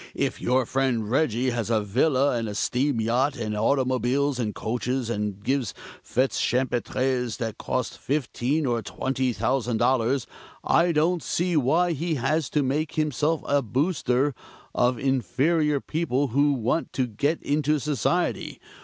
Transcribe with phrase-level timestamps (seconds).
[0.15, 5.11] "If your friend Reggie has a villa and a steam yacht, and automobiles and coaches,
[5.11, 10.25] and gives fêtes champêtres that cost fifteen or twenty thousand dollars,
[10.63, 14.33] I don't see why he has to make himself a Booster
[14.73, 18.59] of inferior people who want to get into Society.